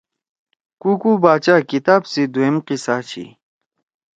[0.81, 3.25] کُوکُو باچا کتاب سی دُھوئم قصہ چھی۔